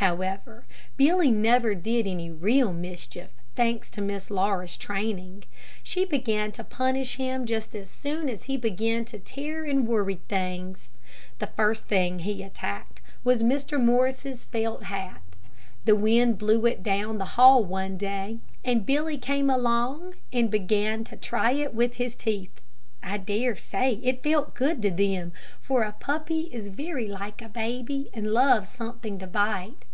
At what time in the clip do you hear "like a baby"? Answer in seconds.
27.08-28.10